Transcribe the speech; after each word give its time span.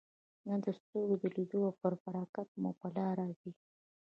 نه 0.47 0.55
د 0.63 0.65
سترګو 0.79 1.15
د 1.21 1.23
لیدلو 1.35 1.61
او 1.67 1.73
پر 1.81 1.93
برکت 2.03 2.47
په 2.79 2.87
لاره 2.95 3.25
ځي. 3.39 3.51